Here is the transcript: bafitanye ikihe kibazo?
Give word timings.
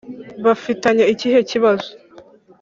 bafitanye 0.45 1.03
ikihe 1.13 1.39
kibazo? 1.49 1.89